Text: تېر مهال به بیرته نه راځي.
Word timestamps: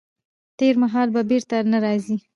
تېر 0.57 0.75
مهال 0.83 1.07
به 1.13 1.21
بیرته 1.29 1.57
نه 1.71 1.77
راځي. 1.83 2.17